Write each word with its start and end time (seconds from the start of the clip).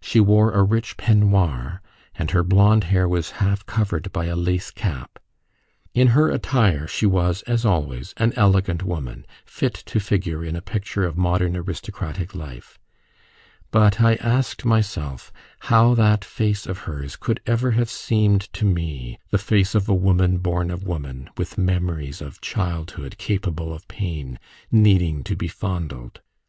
She 0.00 0.18
wore 0.18 0.50
a 0.50 0.64
rich 0.64 0.96
peignoir, 0.96 1.78
and 2.16 2.32
her 2.32 2.42
blond 2.42 2.82
hair 2.90 3.06
was 3.08 3.30
half 3.38 3.64
covered 3.64 4.10
by 4.10 4.24
a 4.24 4.34
lace 4.34 4.72
cap: 4.72 5.20
in 5.94 6.08
her 6.08 6.28
attire 6.32 6.88
she 6.88 7.06
was, 7.06 7.42
as 7.42 7.64
always, 7.64 8.12
an 8.16 8.32
elegant 8.34 8.82
woman, 8.82 9.24
fit 9.46 9.74
to 9.86 10.00
figure 10.00 10.44
in 10.44 10.56
a 10.56 10.60
picture 10.60 11.04
of 11.04 11.16
modern 11.16 11.56
aristocratic 11.56 12.34
life: 12.34 12.80
but 13.70 14.00
I 14.00 14.16
asked 14.16 14.64
myself 14.64 15.32
how 15.60 15.94
that 15.94 16.24
face 16.24 16.66
of 16.66 16.78
hers 16.78 17.14
could 17.14 17.40
ever 17.46 17.70
have 17.70 17.88
seemed 17.88 18.52
to 18.54 18.64
me 18.64 19.20
the 19.30 19.38
face 19.38 19.76
of 19.76 19.88
a 19.88 19.94
woman 19.94 20.38
born 20.38 20.72
of 20.72 20.82
woman, 20.82 21.30
with 21.38 21.56
memories 21.56 22.20
of 22.20 22.40
childhood, 22.40 23.16
capable 23.16 23.72
of 23.72 23.86
pain, 23.86 24.40
needing 24.72 25.22
to 25.22 25.36
be 25.36 25.46
fondled? 25.46 26.20